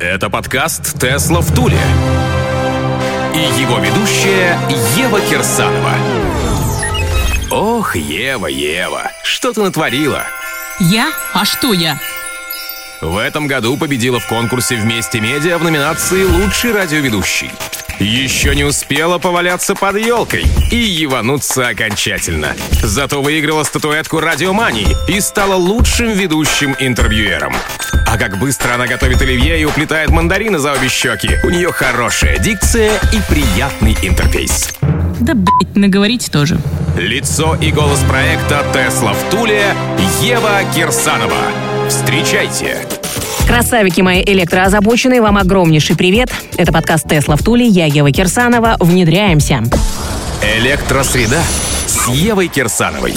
[0.00, 1.76] Это подкаст «Тесла в Туле».
[3.34, 4.56] И его ведущая
[4.96, 5.92] Ева Кирсанова.
[7.50, 10.22] Ох, Ева, Ева, что ты натворила?
[10.78, 11.12] Я?
[11.34, 11.98] А что я?
[13.00, 17.50] В этом году победила в конкурсе «Вместе медиа» в номинации «Лучший радиоведущий».
[17.98, 22.54] Еще не успела поваляться под елкой и евануться окончательно.
[22.82, 27.54] Зато выиграла статуэтку радиомании и стала лучшим ведущим интервьюером.
[28.06, 31.38] А как быстро она готовит оливье и уплетает мандарины за обе щеки.
[31.42, 34.70] У нее хорошая дикция и приятный интерфейс.
[35.20, 36.58] Да, блять, наговорите тоже.
[36.96, 39.74] Лицо и голос проекта «Тесла в Туле»
[40.22, 41.34] Ева Кирсанова.
[41.88, 42.97] Встречайте!
[43.48, 46.30] Красавики мои электроозабоченные, вам огромнейший привет.
[46.58, 48.76] Это подкаст «Тесла в Туле», я Ева Кирсанова.
[48.78, 49.62] Внедряемся.
[50.42, 51.40] Электросреда
[51.86, 53.14] с Евой Кирсановой.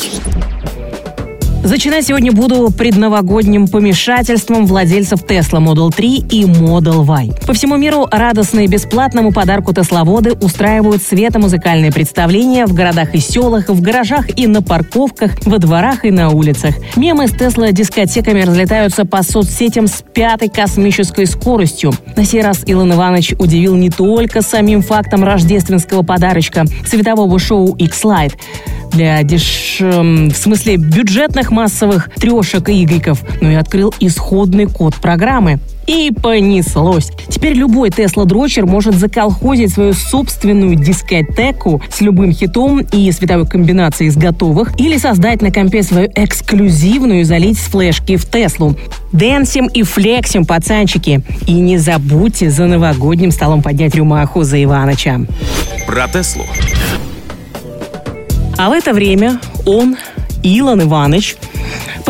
[1.64, 7.32] Начинать сегодня буду предновогодним помешательством владельцев Tesla Model 3 и Model Y.
[7.46, 13.70] По всему миру радостно и бесплатному подарку тесловоды устраивают светомузыкальные представления в городах и селах,
[13.70, 16.74] в гаражах и на парковках, во дворах и на улицах.
[16.96, 21.94] Мемы с Тесла дискотеками разлетаются по соцсетям с пятой космической скоростью.
[22.18, 28.34] На сей раз Илон Иванович удивил не только самим фактом рождественского подарочка светового шоу X-Light
[28.92, 29.78] для деш...
[29.80, 35.60] в смысле бюджетных массовых трешек и игреков, но и открыл исходный код программы.
[35.88, 37.12] И понеслось.
[37.28, 44.10] Теперь любой Тесла дрочер может заколхозить свою собственную дискотеку с любым хитом и световой комбинацией
[44.10, 48.76] из готовых или создать на компе свою эксклюзивную и залить с флешки в Теслу.
[49.12, 51.24] Дэнсим и флексим, пацанчики.
[51.48, 55.26] И не забудьте за новогодним столом поднять рюмаху за Иваныча.
[55.88, 56.46] Про Теслу.
[58.64, 59.98] А в это время он,
[60.44, 61.36] Илон Иванович,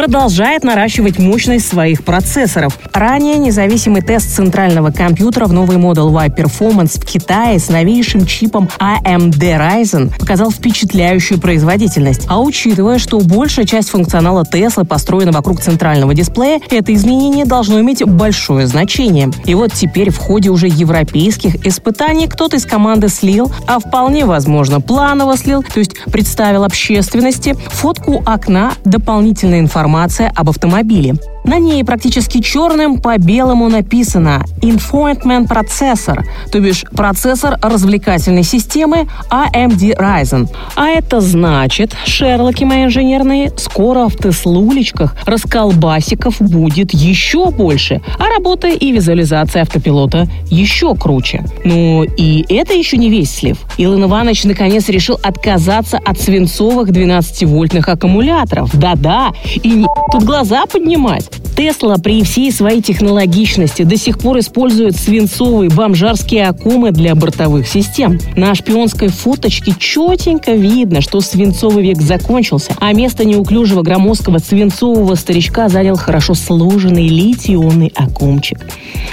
[0.01, 2.79] продолжает наращивать мощность своих процессоров.
[2.91, 8.67] Ранее независимый тест центрального компьютера в новый Model Y Performance в Китае с новейшим чипом
[8.79, 12.25] AMD Ryzen показал впечатляющую производительность.
[12.29, 18.03] А учитывая, что большая часть функционала Tesla построена вокруг центрального дисплея, это изменение должно иметь
[18.03, 19.29] большое значение.
[19.45, 24.81] И вот теперь в ходе уже европейских испытаний кто-то из команды слил, а вполне возможно
[24.81, 29.59] планово слил, то есть представил общественности фотку окна дополнительной
[29.91, 31.15] информация об автомобиле.
[31.43, 39.97] На ней практически черным по белому написано Infotainment Processor, то бишь процессор развлекательной системы AMD
[39.97, 40.47] Ryzen.
[40.75, 48.67] А это значит, шерлоки мои инженерные, скоро в Теслулечках расколбасиков будет еще больше, а работа
[48.67, 51.43] и визуализация автопилота еще круче.
[51.63, 53.57] Ну и это еще не весь слив.
[53.77, 58.69] Илон Иванович наконец решил отказаться от свинцовых 12-вольтных аккумуляторов.
[58.77, 59.31] Да-да,
[59.63, 61.29] и не тут глаза поднимать.
[61.55, 68.19] Тесла при всей своей технологичности до сих пор использует свинцовые бомжарские аккумы для бортовых систем.
[68.35, 75.69] На шпионской фоточке четенько видно, что свинцовый век закончился, а место неуклюжего громоздкого свинцового старичка
[75.69, 78.59] занял хорошо сложенный литий-ионный аккумчик.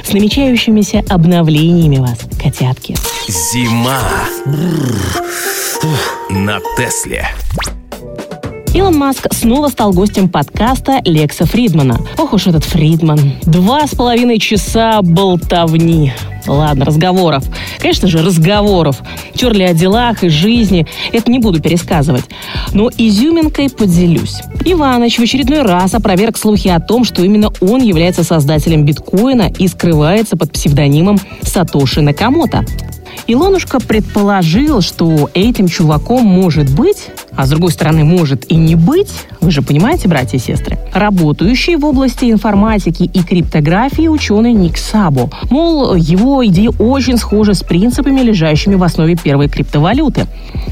[0.02, 2.96] С намечающимися обновлениями вас, котятки.
[3.28, 4.00] Зима.
[6.30, 7.26] На Тесле.
[8.78, 11.98] Илон Маск снова стал гостем подкаста Лекса Фридмана.
[12.16, 13.18] Ох уж этот Фридман.
[13.42, 16.12] Два с половиной часа болтовни.
[16.46, 17.42] Ладно, разговоров.
[17.80, 19.02] Конечно же, разговоров.
[19.34, 20.86] Терли о делах и жизни.
[21.12, 22.26] Это не буду пересказывать.
[22.72, 24.42] Но изюминкой поделюсь.
[24.64, 29.66] Иваныч в очередной раз опроверг слухи о том, что именно он является создателем биткоина и
[29.66, 32.64] скрывается под псевдонимом Сатоши Накамото.
[33.26, 39.12] Илонушка предположил, что этим чуваком может быть, а с другой стороны может и не быть,
[39.40, 45.30] вы же понимаете, братья и сестры, работающий в области информатики и криптографии ученый Ник Сабо.
[45.48, 50.26] Мол, его идеи очень схожи с принципами, лежащими в основе первой криптовалюты.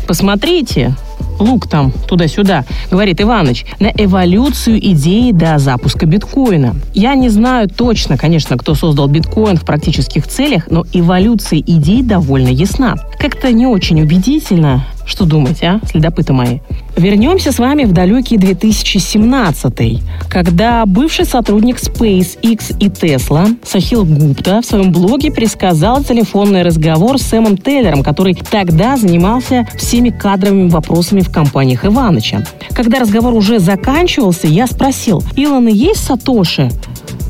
[0.09, 0.97] Посмотрите,
[1.38, 6.75] лук там туда-сюда, говорит Иваныч, на эволюцию идеи до запуска биткоина.
[6.94, 12.48] Я не знаю точно, конечно, кто создал биткоин в практических целях, но эволюция идей довольно
[12.48, 12.97] ясна.
[13.21, 16.58] Как-то не очень убедительно, что думаете, а, следопыты мои?
[16.97, 24.66] Вернемся с вами в далекий 2017 когда бывший сотрудник SpaceX и Tesla Сахил Гупта в
[24.66, 31.30] своем блоге предсказал телефонный разговор с Сэмом Тейлером, который тогда занимался всеми кадровыми вопросами в
[31.30, 32.44] компаниях Иваныча.
[32.74, 36.70] Когда разговор уже заканчивался, я спросил, Илона, есть Сатоши?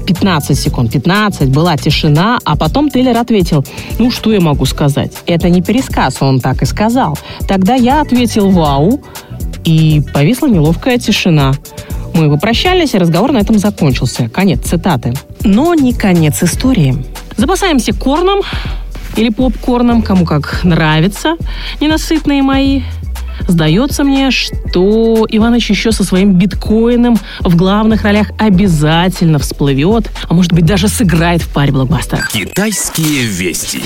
[0.07, 3.65] 15 секунд, 15, была тишина, а потом Тейлер ответил,
[3.99, 5.13] ну что я могу сказать?
[5.27, 7.19] Это не пересказ, он так и сказал.
[7.49, 9.01] Тогда я ответил «Вау»,
[9.67, 11.53] и повисла неловкая тишина.
[12.15, 14.29] Мы попрощались, и разговор на этом закончился.
[14.29, 15.13] Конец цитаты.
[15.43, 17.05] Но не конец истории.
[17.37, 18.41] Запасаемся корном
[19.17, 21.37] или попкорном, кому как нравится,
[21.81, 22.83] ненасытные мои.
[23.49, 30.53] Сдается мне, что Иваныч еще со своим биткоином в главных ролях обязательно всплывет, а может
[30.53, 32.29] быть даже сыграет в паре блокбастеров.
[32.29, 33.83] Китайские вести.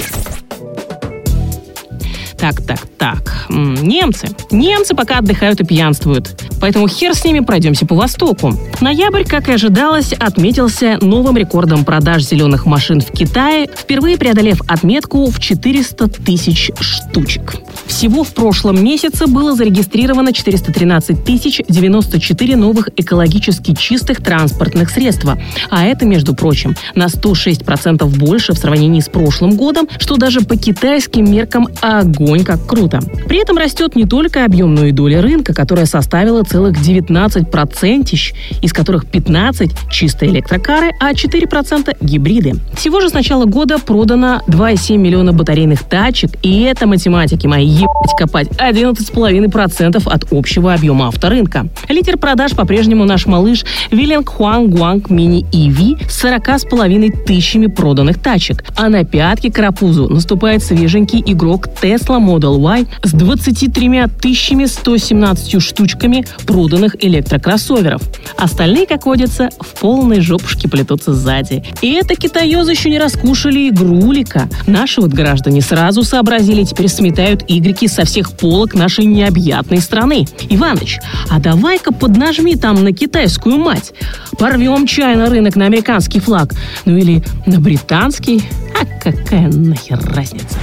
[2.41, 3.47] Так, так, так.
[3.51, 4.29] Немцы.
[4.51, 6.43] Немцы пока отдыхают и пьянствуют.
[6.59, 8.55] Поэтому хер с ними пройдемся по Востоку.
[8.81, 15.27] Ноябрь, как и ожидалось, отметился новым рекордом продаж зеленых машин в Китае, впервые преодолев отметку
[15.31, 17.57] в 400 тысяч штучек.
[17.87, 25.39] Всего в прошлом месяце было зарегистрировано 413 тысяч 94 новых экологически чистых транспортных средства.
[25.69, 30.57] А это, между прочим, на 106% больше в сравнении с прошлым годом, что даже по
[30.57, 33.01] китайским меркам огонь как круто.
[33.29, 39.71] При этом растет не только объемная доля рынка, которая составила целых 19%, из которых 15
[39.91, 42.55] чистые электрокары, а 4% гибриды.
[42.75, 48.17] Всего же с начала года продано 2,7 миллиона батарейных тачек, и это математики мои, ебать
[48.17, 51.69] копать, 11,5% от общего объема авторынка.
[51.89, 58.65] Лидер продаж по-прежнему наш малыш Вилен Хуан Гуанг Мини EV с 40,5 тысячами проданных тачек.
[58.77, 66.25] А на пятки карапузу наступает свеженький игрок Tesla Model Y с 23 тысячами 117 штучками
[66.47, 68.03] проданных электрокроссоверов.
[68.37, 71.65] Остальные, как водится, в полной жопушке плетутся сзади.
[71.83, 74.49] И это китаёзы еще не раскушали игрулика.
[74.67, 80.27] Наши вот граждане сразу сообразили, теперь сметают игреки со всех полок нашей необъятной страны.
[80.49, 80.99] Иваныч,
[81.31, 83.93] а давай-ка поднажми там на китайскую мать.
[84.39, 86.53] Порвем чай на рынок на американский флаг.
[86.85, 88.43] Ну или на британский.
[88.81, 90.59] А какая нахер разница?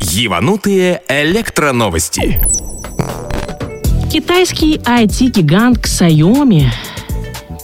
[0.00, 2.40] Еванутые электроновости.
[4.10, 6.66] Китайский IT-гигант Xiaomi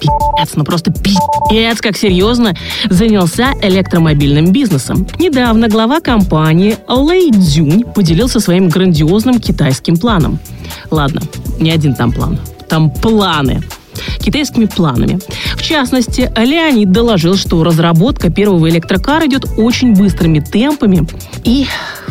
[0.00, 2.56] пиздец, ну просто пиздец, как серьезно
[2.90, 5.06] занялся электромобильным бизнесом.
[5.18, 10.38] Недавно глава компании Лэй Цзюнь поделился своим грандиозным китайским планом.
[10.90, 11.22] Ладно,
[11.60, 12.38] не один там план,
[12.68, 13.62] там планы
[14.18, 15.18] китайскими планами.
[15.56, 21.06] В частности, Леонид доложил, что разработка первого электрокара идет очень быстрыми темпами
[21.44, 21.66] и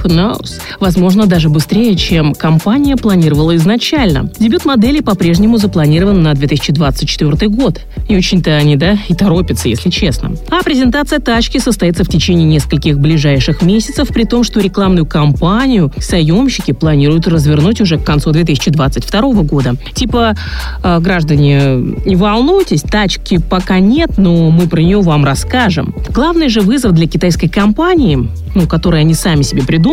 [0.06, 4.30] knows, возможно, даже быстрее, чем компания планировала изначально.
[4.40, 7.82] Дебют модели по-прежнему запланирован на 2024 год.
[8.08, 10.32] И очень-то они, да, и торопятся, если честно.
[10.50, 16.72] А презентация тачки состоится в течение нескольких ближайших месяцев, при том, что рекламную кампанию съемщики
[16.72, 19.76] планируют развернуть уже к концу 2022 года.
[19.94, 20.36] Типа,
[20.84, 25.94] э, граждане, не волнуйтесь, тачки пока нет, но мы про нее вам расскажем.
[26.10, 29.91] Главный же вызов для китайской компании, ну, который они сами себе придумали,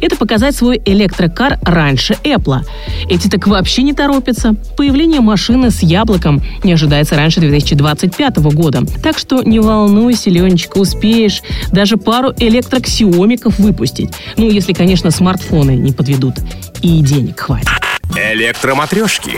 [0.00, 2.60] это показать свой электрокар раньше Apple.
[3.08, 4.54] Эти так вообще не торопятся.
[4.76, 8.82] Появление машины с яблоком не ожидается раньше 2025 года.
[9.02, 11.42] Так что не волнуйся, Ленечка, успеешь
[11.72, 14.10] даже пару электроксиомиков выпустить.
[14.36, 16.34] Ну, если, конечно, смартфоны не подведут
[16.82, 17.68] и денег хватит.
[18.16, 19.32] Электроматрешки.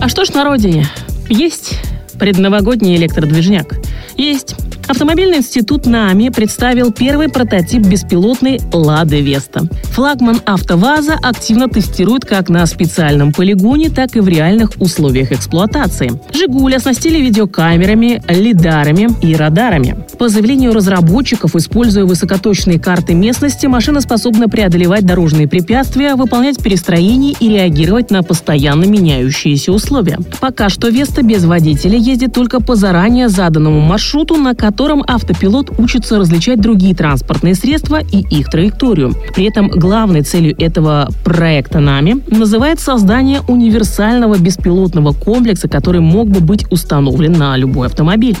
[0.00, 0.86] А что ж на родине?
[1.28, 1.80] Есть
[2.18, 3.78] предновогодний электродвижняк.
[4.16, 4.56] Есть
[4.88, 9.62] Автомобильный институт НАМИ представил первый прототип беспилотной «Лады Веста».
[9.94, 16.12] Флагман «АвтоВАЗа» активно тестирует как на специальном полигоне, так и в реальных условиях эксплуатации.
[16.32, 19.96] «Жигуль» оснастили видеокамерами, лидарами и радарами.
[20.18, 27.48] По заявлению разработчиков, используя высокоточные карты местности, машина способна преодолевать дорожные препятствия, выполнять перестроения и
[27.48, 30.18] реагировать на постоянно меняющиеся условия.
[30.40, 35.70] Пока что «Веста» без водителя ездит только по заранее заданному маршруту, на котором котором автопилот
[35.78, 39.14] учится различать другие транспортные средства и их траекторию.
[39.34, 46.40] При этом главной целью этого проекта нами называется создание универсального беспилотного комплекса, который мог бы
[46.40, 48.36] быть установлен на любой автомобиль.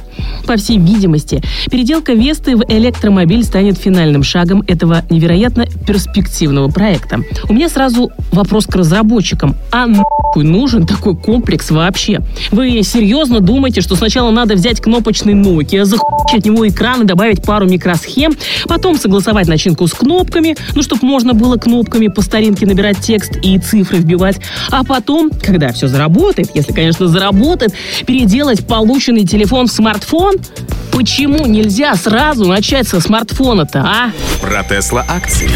[0.46, 7.20] По всей видимости, переделка Весты в электромобиль станет финальным шагом этого невероятно перспективного проекта.
[7.48, 9.56] У меня сразу вопрос к разработчикам.
[9.72, 12.20] А нахуй нужен такой комплекс вообще?
[12.50, 17.42] Вы серьезно думаете, что сначала надо взять кнопочный Nokia, захуй от него экран и добавить
[17.42, 23.00] пару микросхем, потом согласовать начинку с кнопками, ну, чтобы можно было кнопками по старинке набирать
[23.00, 24.40] текст и цифры вбивать,
[24.70, 27.72] а потом, когда все заработает, если, конечно, заработает,
[28.06, 30.36] переделать полученный телефон в смартфон?
[30.92, 34.12] Почему нельзя сразу начать со смартфона-то, а?
[34.40, 35.50] Про Тесла акции.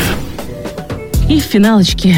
[1.28, 2.16] И в финалочке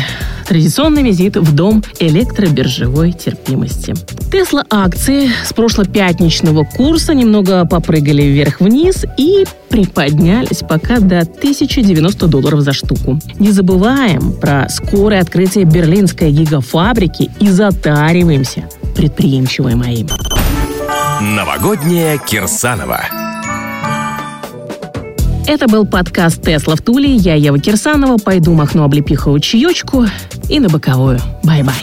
[0.53, 3.95] Традиционный визит в дом электробиржевой терпимости.
[4.33, 12.73] Тесла акции с прошлопятничного курса немного попрыгали вверх-вниз и приподнялись пока до 1090 долларов за
[12.73, 13.21] штуку.
[13.39, 20.07] Не забываем про скорое открытие берлинской гигафабрики и затариваемся, предприимчивые мои.
[21.21, 23.03] Новогодняя Кирсанова.
[25.47, 27.17] Это был подкаст «Тесла в Туле».
[27.17, 28.17] Я Ева Кирсанова.
[28.17, 30.07] Пойду махну облепихову чаечку
[30.49, 31.21] и на боковую.
[31.43, 31.75] Bye-bye.